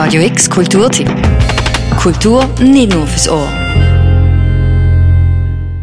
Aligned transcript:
Radio 0.00 0.22
X 0.22 0.48
Kulturtipp. 0.48 1.10
Kultur 2.00 2.46
nicht 2.60 2.94
nur 2.94 3.04
fürs 3.04 3.28
Ohr. 3.28 3.48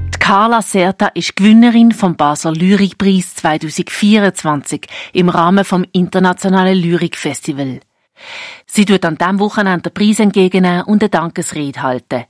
Die 0.08 0.18
Carla 0.18 0.62
Serta 0.62 1.08
ist 1.08 1.36
Gewinnerin 1.36 1.92
vom 1.92 2.16
Basler 2.16 2.54
Lyrikpreis 2.54 3.36
2024 3.36 4.88
im 5.12 5.28
Rahmen 5.28 5.66
vom 5.66 5.86
Internationalen 5.92 6.78
Lyrikfestival. 6.78 7.82
Sie 8.66 8.86
tut 8.86 9.04
an 9.04 9.18
diesem 9.18 9.42
Wochenende 9.42 9.90
den 9.90 9.94
Preis 9.94 10.22
entgegennehmen 10.22 10.84
und 10.84 11.04
eine 11.04 11.10
Dankesrede 11.10 11.82
halten. 11.82 12.24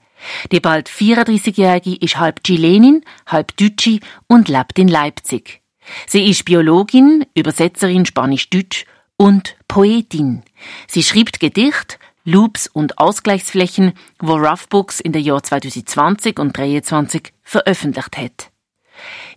Die 0.51 0.59
bald 0.59 0.89
34-Jährige 0.89 1.97
ist 2.03 2.17
halb 2.17 2.43
Chilenin, 2.43 3.03
halb 3.27 3.55
Deutsche 3.57 3.99
und 4.25 4.49
lebt 4.49 4.79
in 4.79 4.87
Leipzig. 4.87 5.61
Sie 6.07 6.27
ist 6.27 6.45
Biologin, 6.45 7.27
Übersetzerin 7.35 8.07
Spanisch-Deutsch 8.07 8.87
und 9.17 9.55
Poetin. 9.67 10.43
Sie 10.87 11.03
schreibt 11.03 11.39
Gedicht, 11.39 11.99
Loops 12.23 12.67
und 12.67 12.97
Ausgleichsflächen, 12.97 13.93
wo 14.19 14.33
Roughbooks 14.33 14.99
in 14.99 15.11
den 15.11 15.23
Jahr 15.23 15.43
2020 15.43 16.39
und 16.39 16.55
2023 16.55 17.33
veröffentlicht 17.43 18.17
hat. 18.17 18.51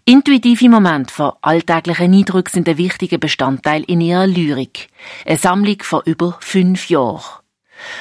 Intuitive 0.05 0.69
Momente 0.69 1.13
von 1.13 1.33
alltäglichen 1.43 2.15
Eindrücken 2.15 2.53
sind 2.53 2.69
ein 2.69 2.79
wichtiger 2.79 3.19
Bestandteil 3.19 3.83
in 3.83 4.01
ihrer 4.01 4.27
Lyrik. 4.27 4.89
Eine 5.27 5.37
Sammlung 5.37 5.83
von 5.83 6.03
über 6.05 6.39
fünf 6.41 6.89
Jahren. 6.89 7.43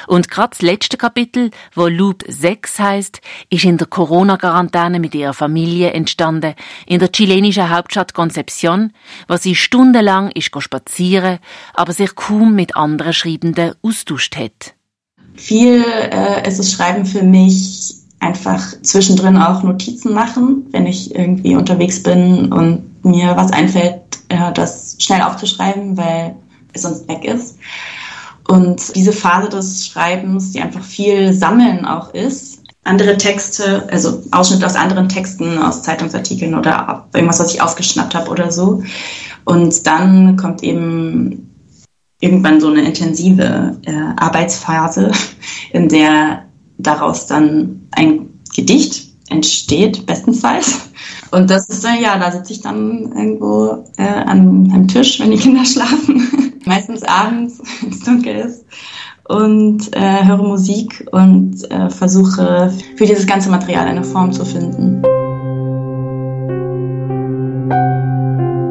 Und 0.08 0.30
gerade 0.30 0.52
das 0.52 0.62
letzte 0.62 0.98
Kapitel, 0.98 1.52
wo 1.74 1.88
Loop 1.88 2.24
6 2.28 2.80
heißt, 2.80 3.22
ist 3.50 3.66
in 3.66 3.78
der 3.78 3.88
Corona-Quarantäne 3.88 5.00
mit 5.00 5.16
ihrer 5.16 5.34
Familie 5.34 5.92
entstanden, 5.92 6.56
in 6.86 7.00
der 7.00 7.12
chilenischen 7.12 7.70
Hauptstadt 7.70 8.14
Concepción, 8.14 8.92
wo 9.28 9.38
sie 9.38 9.56
stundenlang 9.56 10.32
ist 10.32 10.52
spazieren, 10.60 11.40
aber 11.74 11.94
sich 11.94 12.16
kaum 12.16 12.56
mit 12.56 12.76
anderen 12.76 13.14
Schreibenden 13.14 13.74
austauscht 13.82 14.36
hat. 14.36 14.74
Viel 15.36 15.84
äh, 15.84 16.48
ist 16.48 16.58
das 16.58 16.72
Schreiben 16.72 17.06
für 17.06 17.22
mich 17.22 17.94
einfach 18.20 18.74
zwischendrin 18.82 19.38
auch 19.38 19.64
Notizen 19.64 20.14
machen, 20.14 20.66
wenn 20.72 20.88
ich 20.88 21.14
irgendwie 21.14 21.56
unterwegs 21.56 22.02
bin 22.02 22.52
und 22.52 23.06
mir 23.06 23.36
was 23.36 23.52
einfällt, 23.52 24.02
äh, 24.30 24.52
das 24.54 24.98
schnell 25.00 25.22
aufzuschreiben, 25.22 25.98
weil 25.98 26.36
es 26.74 26.82
sonst 26.82 27.08
weg 27.08 27.24
ist. 27.24 27.58
Und 28.48 28.96
diese 28.96 29.12
Phase 29.12 29.50
des 29.50 29.88
Schreibens, 29.88 30.52
die 30.52 30.62
einfach 30.62 30.84
viel 30.84 31.34
Sammeln 31.34 31.86
auch 31.86 32.14
ist, 32.14 32.64
andere 32.84 33.18
Texte, 33.18 33.88
also 33.92 34.24
Ausschnitte 34.32 34.66
aus 34.66 34.76
anderen 34.76 35.10
Texten, 35.10 35.58
aus 35.58 35.84
Zeitungsartikeln 35.84 36.56
oder 36.56 37.08
irgendwas, 37.14 37.40
was 37.40 37.54
ich 37.54 37.62
aufgeschnappt 37.62 38.16
habe 38.16 38.32
oder 38.32 38.50
so. 38.52 38.82
Und 39.44 39.86
dann 39.86 40.38
kommt 40.38 40.64
eben 40.64 41.48
irgendwann 42.22 42.62
so 42.62 42.70
eine 42.70 42.82
intensive 42.82 43.78
äh, 43.86 43.92
Arbeitsphase, 44.16 45.12
in 45.74 45.90
der 45.90 46.46
daraus 46.78 47.28
dann 47.28 47.88
ein 47.92 48.30
Gedicht 48.56 49.08
entsteht, 49.30 50.06
bestenfalls. 50.06 50.90
Und 51.32 51.50
das 51.50 51.68
ist 51.68 51.84
dann, 51.84 52.02
ja, 52.02 52.18
da 52.18 52.32
sitze 52.32 52.54
ich 52.54 52.62
dann 52.62 53.12
irgendwo 53.14 53.86
äh, 53.98 54.04
an 54.04 54.72
einem 54.72 54.88
Tisch, 54.88 55.20
wenn 55.20 55.32
die 55.32 55.38
Kinder 55.38 55.66
schlafen, 55.66 56.28
meistens 56.68 57.04
abends, 57.04 57.60
wenn 57.82 57.90
es 57.90 58.00
dunkel 58.02 58.36
ist, 58.36 58.66
und 59.28 59.96
äh, 59.96 60.26
höre 60.26 60.38
Musik 60.44 61.06
und 61.12 61.70
äh, 61.70 61.90
versuche 61.90 62.72
für 62.96 63.06
dieses 63.06 63.28
ganze 63.28 63.50
Material 63.50 63.88
eine 63.88 64.04
Form 64.04 64.32
zu 64.32 64.46
finden. 64.46 65.04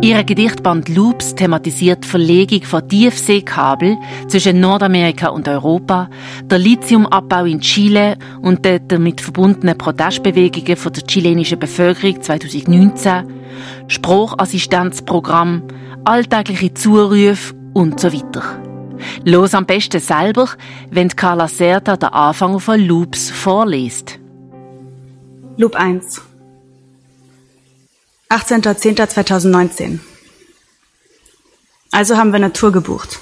Ihre 0.07 0.25
Gedichtband 0.25 0.89
Loops 0.89 1.35
thematisiert 1.35 2.05
die 2.05 2.09
Verlegung 2.09 2.63
von 2.63 2.89
Tiefseekabel 2.89 3.97
zwischen 4.29 4.61
Nordamerika 4.61 5.31
und 5.31 5.49
Europa, 5.49 6.09
der 6.45 6.61
Lithiumabbau 6.61 7.45
in 7.45 7.61
Chile 7.61 8.17
und 8.41 8.65
die 8.65 8.79
damit 8.87 9.21
verbundenen 9.21 9.77
Protestbewegungen 9.77 10.77
von 10.77 10.93
der 10.93 11.03
chilenischen 11.09 11.59
Bevölkerung 11.59 12.23
2019, 12.23 13.25
Sprachassistenzprogramm, 13.89 15.63
alltägliche 16.05 16.73
Zurufe 16.73 17.56
und 17.77 18.01
so 18.01 18.11
weiter. 18.11 18.43
Los 19.25 19.53
am 19.53 19.67
besten 19.67 20.01
selber, 20.01 20.49
wenn 20.91 21.15
Carla 21.15 21.47
Serta 21.47 21.99
den 21.99 22.09
Anfang 22.09 22.59
von 22.59 22.81
Loops 22.81 23.31
vorliest. 23.31 24.19
Loop 25.59 25.77
1 25.77 26.23
18.10.2019. 28.31 29.99
Also 31.93 32.17
haben 32.17 32.31
wir 32.31 32.37
eine 32.37 32.53
Tour 32.55 32.73
gebucht. 32.73 33.21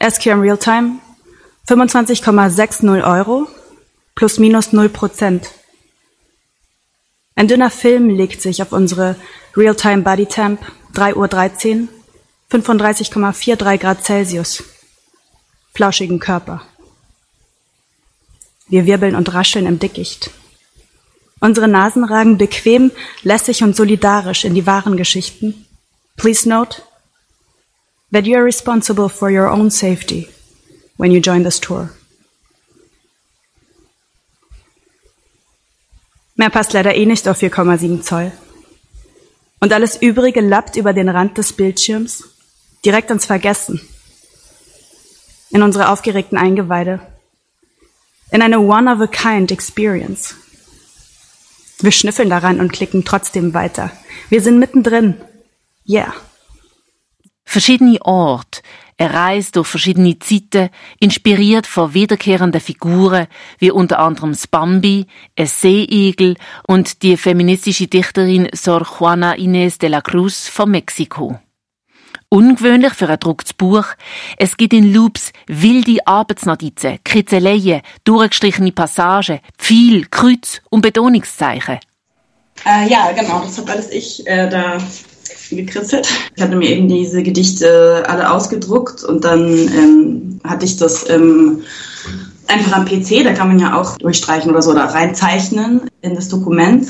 SQM 0.00 0.40
Realtime 0.40 0.96
25,60 1.68 3.04
Euro 3.04 3.46
plus 4.14 4.38
minus 4.38 4.72
0 4.72 4.88
Prozent. 4.88 5.50
Ein 7.36 7.46
dünner 7.46 7.70
Film 7.70 8.08
legt 8.08 8.40
sich 8.40 8.62
auf 8.62 8.72
unsere 8.72 9.16
Realtime 9.54 10.02
Body 10.02 10.26
Temp 10.26 10.60
3.13 10.94 11.82
Uhr 11.82 11.88
35,43 12.52 13.78
Grad 13.78 14.04
Celsius. 14.04 14.62
Flauschigen 15.72 16.18
Körper. 16.18 16.60
Wir 18.68 18.84
wirbeln 18.84 19.14
und 19.14 19.32
rascheln 19.32 19.66
im 19.66 19.78
Dickicht. 19.78 20.30
Unsere 21.40 21.66
Nasen 21.66 22.04
ragen 22.04 22.36
bequem, 22.36 22.92
lässig 23.22 23.62
und 23.62 23.74
solidarisch 23.74 24.44
in 24.44 24.54
die 24.54 24.66
wahren 24.66 24.98
Geschichten. 24.98 25.66
Please 26.16 26.46
note 26.46 26.82
that 28.12 28.26
you 28.26 28.36
are 28.36 28.44
responsible 28.44 29.08
for 29.08 29.30
your 29.30 29.50
own 29.50 29.70
safety 29.70 30.28
when 30.98 31.10
you 31.10 31.20
join 31.20 31.44
this 31.44 31.58
tour. 31.58 31.88
Mehr 36.34 36.50
passt 36.50 36.74
leider 36.74 36.94
eh 36.94 37.06
nicht 37.06 37.26
auf 37.28 37.40
4,7 37.40 38.02
Zoll. 38.02 38.30
Und 39.58 39.72
alles 39.72 39.96
Übrige 40.02 40.40
lappt 40.40 40.76
über 40.76 40.92
den 40.92 41.08
Rand 41.08 41.38
des 41.38 41.52
Bildschirms, 41.52 42.31
direkt 42.84 43.10
ins 43.10 43.26
Vergessen. 43.26 43.80
In 45.50 45.62
unsere 45.62 45.88
aufgeregten 45.90 46.38
Eingeweide. 46.38 47.00
In 48.30 48.42
eine 48.42 48.60
one-of-a-kind 48.60 49.52
Experience. 49.52 50.34
Wir 51.80 51.92
schnüffeln 51.92 52.30
daran 52.30 52.60
und 52.60 52.72
klicken 52.72 53.04
trotzdem 53.04 53.54
weiter. 53.54 53.90
Wir 54.30 54.40
sind 54.40 54.58
mittendrin. 54.58 55.16
Yeah. 55.86 56.14
Verschiedene 57.44 58.00
Orte, 58.02 58.62
eine 58.96 59.12
Reise 59.12 59.52
durch 59.52 59.66
verschiedene 59.66 60.18
Zeiten, 60.18 60.70
inspiriert 61.00 61.66
von 61.66 61.92
wiederkehrenden 61.92 62.60
Figuren, 62.60 63.26
wie 63.58 63.72
unter 63.72 63.98
anderem 63.98 64.30
das 64.30 64.46
Bambi, 64.46 65.06
ein 65.36 65.46
Seeigel 65.46 66.36
und 66.66 67.02
die 67.02 67.16
feministische 67.16 67.88
Dichterin 67.88 68.48
Sor 68.54 68.86
Juana 68.86 69.34
Inés 69.34 69.78
de 69.78 69.90
la 69.90 70.00
Cruz 70.00 70.48
von 70.48 70.70
Mexiko. 70.70 71.40
Ungewöhnlich 72.32 72.94
für 72.94 73.04
ein 73.04 73.18
gedrucktes 73.18 73.52
Buch. 73.52 73.84
Es 74.38 74.56
gibt 74.56 74.72
in 74.72 74.90
Loops 74.90 75.34
wilde 75.48 75.98
Arbeitsnotizen, 76.06 76.98
Kritzeleien, 77.04 77.82
durchgestrichene 78.04 78.72
Passagen, 78.72 79.40
Pfeil, 79.58 80.06
Kreuz 80.10 80.62
und 80.70 80.80
Betonungszeichen. 80.80 81.78
Äh, 82.64 82.88
ja, 82.88 83.12
genau, 83.12 83.42
das 83.44 83.58
habe 83.58 83.72
alles 83.72 83.90
ich 83.90 84.26
äh, 84.26 84.48
da 84.48 84.78
gekritzelt. 85.50 86.08
Ich 86.34 86.42
hatte 86.42 86.56
mir 86.56 86.70
eben 86.70 86.88
diese 86.88 87.22
Gedichte 87.22 88.02
alle 88.08 88.32
ausgedruckt 88.32 89.04
und 89.04 89.26
dann 89.26 89.50
ähm, 89.50 90.40
hatte 90.42 90.64
ich 90.64 90.78
das 90.78 91.06
ähm, 91.10 91.64
einfach 92.46 92.72
am 92.72 92.86
PC, 92.86 93.24
da 93.24 93.34
kann 93.34 93.48
man 93.48 93.58
ja 93.58 93.78
auch 93.78 93.98
durchstreichen 93.98 94.50
oder 94.50 94.62
so 94.62 94.70
oder 94.70 94.84
reinzeichnen 94.84 95.82
in 96.00 96.14
das 96.14 96.30
Dokument. 96.30 96.88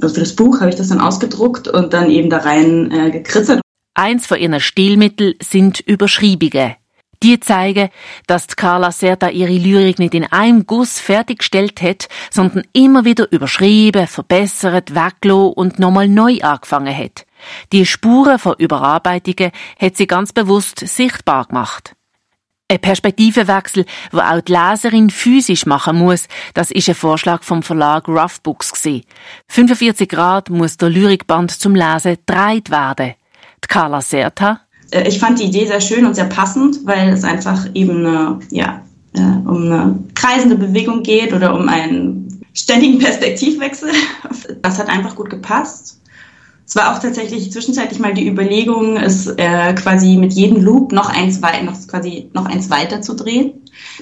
Also 0.00 0.14
für 0.14 0.20
das 0.20 0.34
Buch 0.34 0.60
habe 0.60 0.70
ich 0.70 0.76
das 0.76 0.88
dann 0.88 1.02
ausgedruckt 1.02 1.68
und 1.68 1.92
dann 1.92 2.08
eben 2.08 2.30
da 2.30 2.38
rein 2.38 2.90
äh, 2.90 3.10
gekritzelt. 3.10 3.60
Eins 3.98 4.28
von 4.28 4.38
ihren 4.38 4.60
Stilmitteln 4.60 5.34
sind 5.42 5.80
Überschreibungen. 5.80 6.76
Die 7.24 7.40
zeigen, 7.40 7.88
dass 8.28 8.46
Carla 8.46 8.92
Serta 8.92 9.28
ihre 9.28 9.50
Lyrik 9.50 9.98
nicht 9.98 10.14
in 10.14 10.24
einem 10.24 10.68
Guss 10.68 11.00
fertiggestellt 11.00 11.82
hat, 11.82 12.08
sondern 12.30 12.62
immer 12.72 13.04
wieder 13.04 13.26
überschrieben, 13.32 14.06
verbessert, 14.06 14.94
weggelassen 14.94 15.52
und 15.54 15.80
nochmal 15.80 16.06
neu 16.06 16.38
angefangen 16.42 16.96
hat. 16.96 17.26
Die 17.72 17.84
Spuren 17.84 18.38
von 18.38 18.54
Überarbeitungen 18.56 19.50
hat 19.80 19.96
sie 19.96 20.06
ganz 20.06 20.32
bewusst 20.32 20.78
sichtbar 20.78 21.46
gemacht. 21.46 21.96
Ein 22.70 22.78
Perspektivenwechsel, 22.78 23.84
wo 24.12 24.20
auch 24.20 24.42
die 24.42 24.52
Leserin 24.52 25.10
physisch 25.10 25.66
machen 25.66 25.98
muss, 25.98 26.28
das 26.54 26.70
ist 26.70 26.88
ein 26.88 26.94
Vorschlag 26.94 27.42
vom 27.42 27.64
Verlag 27.64 28.06
Rough 28.06 28.42
Books 28.42 28.72
45 29.48 30.08
Grad 30.08 30.50
muss 30.50 30.76
der 30.76 30.88
Lyrikband 30.88 31.50
zum 31.50 31.74
Lesen 31.74 32.16
gedreht 32.24 32.70
werden. 32.70 33.14
Carla 33.66 34.00
Serta. 34.00 34.60
Äh, 34.90 35.08
ich 35.08 35.18
fand 35.18 35.38
die 35.38 35.44
Idee 35.44 35.66
sehr 35.66 35.80
schön 35.80 36.06
und 36.06 36.14
sehr 36.14 36.26
passend, 36.26 36.80
weil 36.84 37.10
es 37.10 37.24
einfach 37.24 37.66
eben 37.74 38.06
eine, 38.06 38.38
ja, 38.50 38.82
äh, 39.14 39.20
um 39.20 39.64
eine 39.64 39.98
kreisende 40.14 40.56
Bewegung 40.56 41.02
geht 41.02 41.32
oder 41.32 41.54
um 41.54 41.68
einen 41.68 42.44
ständigen 42.54 42.98
Perspektivwechsel. 43.00 43.90
Das 44.62 44.78
hat 44.78 44.88
einfach 44.88 45.16
gut 45.16 45.30
gepasst. 45.30 45.98
Es 46.66 46.76
war 46.76 46.94
auch 46.94 46.98
tatsächlich 46.98 47.50
zwischenzeitlich 47.50 47.98
mal 47.98 48.12
die 48.12 48.28
Überlegung, 48.28 48.98
es 48.98 49.26
äh, 49.26 49.72
quasi 49.72 50.16
mit 50.16 50.34
jedem 50.34 50.62
Loop 50.62 50.92
noch 50.92 51.08
eins, 51.08 51.40
noch, 51.40 51.86
quasi 51.86 52.28
noch 52.34 52.44
eins 52.44 52.68
weiter 52.68 53.00
zu 53.00 53.14
drehen. 53.14 53.54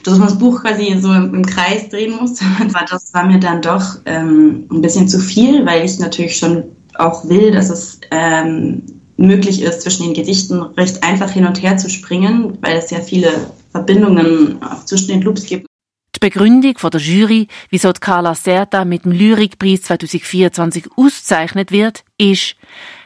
Dass 0.02 0.18
man 0.18 0.26
das 0.26 0.38
Buch 0.38 0.62
quasi 0.62 0.96
so 0.98 1.12
im, 1.12 1.32
im 1.32 1.46
Kreis 1.46 1.88
drehen 1.90 2.16
muss. 2.16 2.40
das 2.90 3.14
war 3.14 3.24
mir 3.24 3.38
dann 3.38 3.62
doch 3.62 3.98
ähm, 4.04 4.66
ein 4.68 4.80
bisschen 4.80 5.06
zu 5.06 5.20
viel, 5.20 5.64
weil 5.64 5.84
ich 5.84 6.00
natürlich 6.00 6.36
schon 6.36 6.64
auch 6.98 7.28
will, 7.28 7.52
dass 7.52 7.70
es 7.70 8.00
ähm, 8.10 8.82
möglich 9.16 9.62
ist, 9.62 9.82
zwischen 9.82 10.04
den 10.04 10.14
Gedichten 10.14 10.60
recht 10.60 11.02
einfach 11.02 11.30
hin 11.30 11.46
und 11.46 11.62
her 11.62 11.78
zu 11.78 11.88
springen, 11.88 12.58
weil 12.60 12.76
es 12.76 12.90
ja 12.90 13.00
viele 13.00 13.50
Verbindungen 13.70 14.58
zwischen 14.84 15.08
den 15.08 15.22
Loops 15.22 15.46
gibt. 15.46 15.66
Die 16.14 16.20
Begründung 16.20 16.78
von 16.78 16.90
der 16.90 17.00
Jury, 17.00 17.48
wieso 17.68 17.92
Carla 17.92 18.34
Serta 18.34 18.84
mit 18.84 19.04
dem 19.04 19.12
Lyrikpreis 19.12 19.82
2024 19.82 20.86
ausgezeichnet 20.96 21.70
wird, 21.72 22.04
ist, 22.16 22.56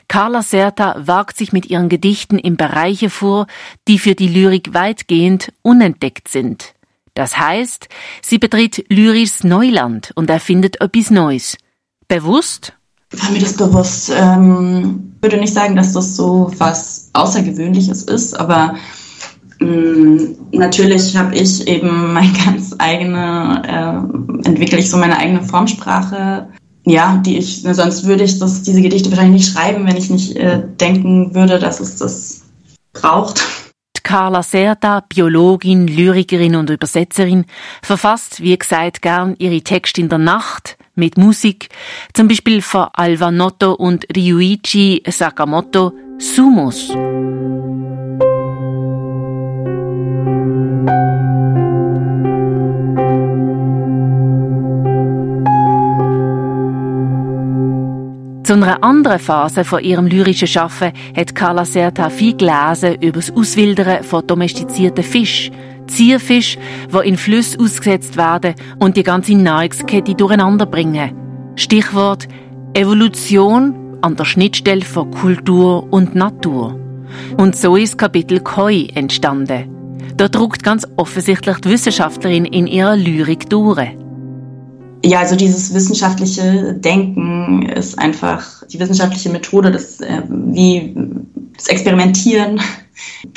Carla 0.07 0.43
Serta 0.43 0.97
wagt 0.99 1.37
sich 1.37 1.53
mit 1.53 1.67
ihren 1.67 1.89
Gedichten 1.89 2.39
in 2.39 2.57
Bereiche 2.57 3.11
vor, 3.11 3.47
die 3.89 3.99
für 3.99 4.15
die 4.15 4.29
Lyrik 4.29 4.75
weitgehend 4.75 5.53
unentdeckt 5.63 6.29
sind. 6.29 6.75
Das 7.15 7.37
heißt, 7.37 7.89
sie 8.23 8.39
betritt 8.39 8.85
lyrisches 8.89 9.45
Neuland 9.45 10.13
und 10.15 10.31
erfindet 10.31 10.81
etwas 10.81 11.11
Neues. 11.11 11.57
Bewusst? 12.09 12.75
War 13.13 13.31
mir 13.31 13.41
das 13.41 13.55
bewusst. 13.55 14.13
Ähm, 14.15 15.15
würde 15.21 15.37
nicht 15.37 15.53
sagen, 15.53 15.77
dass 15.77 15.93
das 15.93 16.17
so 16.17 16.51
was 16.59 17.11
Außergewöhnliches 17.13 18.05
ist, 18.05 18.39
aber 18.39 18.75
Mm, 19.61 20.37
natürlich 20.53 21.15
habe 21.17 21.35
ich 21.35 21.67
eben 21.69 22.13
mein 22.13 22.33
ganz 22.45 22.75
eigene, 22.79 23.63
äh, 23.67 24.49
entwickle 24.49 24.79
ich 24.79 24.91
so 24.91 24.97
meine 24.97 25.19
eigene 25.19 25.43
Formsprache, 25.43 26.49
ja, 26.87 27.19
die 27.25 27.39
ich, 27.39 27.63
sonst 27.63 28.07
würde 28.07 28.25
ich 28.25 28.39
das, 28.39 28.63
diese 28.63 28.81
Gedichte 28.81 29.11
wahrscheinlich 29.11 29.43
nicht 29.43 29.53
schreiben, 29.53 29.87
wenn 29.87 29.97
ich 29.97 30.11
nicht 30.11 30.37
äh, 30.37 30.63
denken 30.81 31.35
würde, 31.35 31.59
dass 31.59 31.79
es 31.79 31.97
das 31.97 32.43
braucht. 32.95 33.43
Carla 34.03 34.43
Serta, 34.43 35.05
Biologin, 35.09 35.87
Lyrikerin 35.87 36.57
und 36.57 36.71
Übersetzerin, 36.71 37.45
verfasst, 37.83 38.41
wie 38.41 38.59
gesagt, 38.59 39.03
gern 39.03 39.37
ihre 39.39 39.61
Texte 39.61 40.01
in 40.01 40.09
der 40.09 40.19
Nacht 40.19 40.79
mit 40.95 41.19
Musik, 41.19 41.69
zum 42.13 42.29
Beispiel 42.29 42.63
von 42.63 42.89
Alva 42.93 43.31
Noto 43.31 43.73
und 43.73 44.07
Ryuichi 44.15 45.03
Sakamoto, 45.07 45.93
Sumos. 46.19 46.93
Zu 58.51 58.55
einer 58.55 58.83
anderen 58.83 59.21
Phase 59.21 59.63
von 59.63 59.81
ihrem 59.81 60.09
lyrischen 60.09 60.49
Schaffen 60.49 60.93
hat 61.17 61.37
Carla 61.37 61.65
Serta 61.65 62.11
viel 62.11 62.37
gelesen 62.37 62.97
über 63.01 63.21
das 63.21 63.31
Auswildern 63.31 64.03
von 64.03 64.27
domestizierten 64.27 65.05
Fischen, 65.05 65.55
Zierfisch, 66.01 66.57
die 66.95 67.09
in 67.09 67.19
Flüsse 67.19 67.59
ausgesetzt 67.61 68.17
werden 68.17 68.55
und 68.79 68.97
die 68.97 69.03
ganze 69.03 69.35
Nahrungskette 69.35 70.15
durcheinander 70.15 70.65
bringen. 70.65 71.13
Stichwort 71.57 72.27
Evolution 72.73 73.99
an 74.01 74.17
der 74.17 74.25
Schnittstelle 74.25 74.81
von 74.81 75.11
Kultur 75.11 75.93
und 75.93 76.15
Natur. 76.15 76.81
Und 77.37 77.55
so 77.55 77.77
ist 77.77 77.99
Kapitel 77.99 78.41
Koi 78.41 78.87
entstanden. 78.95 79.69
Da 80.17 80.29
druckt 80.29 80.63
ganz 80.63 80.87
offensichtlich 80.97 81.59
die 81.59 81.69
Wissenschaftlerin 81.69 82.47
in 82.47 82.67
ihrer 82.67 82.97
Lyrik 82.97 83.51
durch 83.51 83.91
ja, 85.03 85.21
also 85.21 85.35
dieses 85.35 85.73
wissenschaftliche 85.73 86.75
Denken 86.75 87.63
ist 87.63 87.99
einfach 87.99 88.67
die 88.67 88.79
wissenschaftliche 88.79 89.31
Methode, 89.31 89.71
das 89.71 89.99
äh, 90.01 90.23
wie 90.29 90.95
das 91.57 91.69
Experimentieren. 91.69 92.61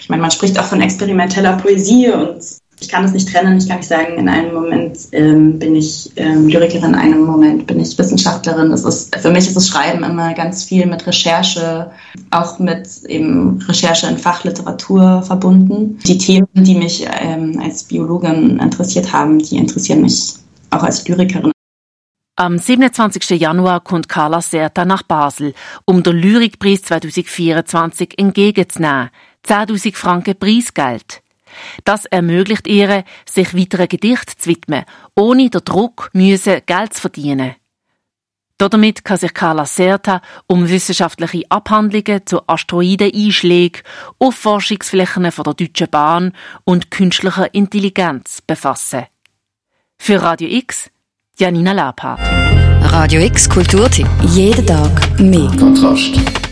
Ich 0.04 0.10
meine, 0.10 0.22
man 0.22 0.32
spricht 0.32 0.60
auch 0.60 0.66
von 0.66 0.82
experimenteller 0.82 1.54
Poesie 1.54 2.10
und 2.10 2.44
ich 2.82 2.90
kann 2.90 3.06
es 3.06 3.14
nicht 3.14 3.32
trennen. 3.32 3.58
Ich 3.58 3.70
kann 3.70 3.78
nicht 3.78 3.88
sagen, 3.88 4.18
in 4.18 4.28
einem 4.28 4.54
Moment 4.54 4.98
ähm, 5.14 5.58
bin 5.60 5.78
ich 5.78 6.12
ähm, 6.18 6.50
Lyrikerin, 6.50 6.90
in 6.90 6.96
einem 6.96 7.24
Moment 7.24 7.68
bin 7.68 7.80
ich 7.80 7.98
Wissenschaftlerin. 7.98 8.70
Das 8.70 8.84
ist, 8.84 9.16
für 9.16 9.32
mich 9.32 9.48
ist 9.48 9.56
das 9.56 9.70
Schreiben 9.70 10.04
immer 10.04 10.34
ganz 10.34 10.66
viel 10.66 10.88
mit 10.88 11.08
Recherche, 11.08 11.90
auch 12.32 12.60
mit 12.60 12.86
eben 13.06 13.62
Recherche 13.62 14.08
in 14.08 14.18
Fachliteratur 14.18 15.24
verbunden. 15.24 15.98
Die 16.06 16.18
Themen, 16.18 16.50
die 16.54 16.76
mich 16.76 17.08
ähm, 17.22 17.58
als 17.64 17.86
Biologin 17.86 18.60
interessiert 18.60 19.14
haben, 19.14 19.40
die 19.40 19.56
interessieren 19.56 20.02
mich 20.02 20.34
auch 20.72 20.84
als 20.84 21.08
Lyrikerin. 21.08 21.54
Am 22.36 22.58
27. 22.58 23.40
Januar 23.40 23.80
kommt 23.80 24.10
Carla 24.10 24.42
Serta 24.42 24.84
nach 24.84 25.04
Basel, 25.04 25.54
um 25.86 26.04
den 26.04 26.18
Lyrikpreis 26.18 26.82
2024 26.82 28.20
entgegenzunehmen. 28.20 29.12
10.000 29.46 29.96
Franken 29.96 30.38
Preisgeld. 30.38 31.22
Das 31.84 32.06
ermöglicht 32.06 32.68
ihr, 32.68 33.04
sich 33.26 33.54
weiteren 33.56 33.88
Gedichten 33.88 34.34
zu 34.38 34.50
widmen, 34.50 34.86
ohne 35.16 35.50
den 35.50 35.62
Druck 35.64 36.10
müssen 36.14 36.62
Geld 36.66 36.94
zu 36.94 37.02
verdienen. 37.02 37.56
Damit 38.58 39.04
kann 39.04 39.18
sich 39.18 39.34
Carla 39.34 39.66
Serta 39.66 40.22
um 40.48 40.70
wissenschaftliche 40.70 41.44
Abhandlungen 41.50 42.26
zu 42.26 42.48
Asteroideneinschlägen 42.48 43.82
auf 44.20 44.36
Forschungsflächen 44.36 45.32
von 45.32 45.44
der 45.44 45.54
Deutschen 45.54 45.90
Bahn 45.90 46.34
und 46.64 46.90
künstlicher 46.92 47.54
Intelligenz 47.54 48.42
befassen. 48.42 49.08
Für 49.98 50.22
Radio 50.22 50.48
X, 50.50 50.90
Janina 51.38 51.74
Labhardt. 51.74 52.22
Radio 52.92 53.22
X 53.22 53.50
Kulturtipp. 53.50 54.08
Jeden 54.22 54.66
Tag 54.66 55.20
mehr. 55.20 55.50
Kontrast. 55.58 56.43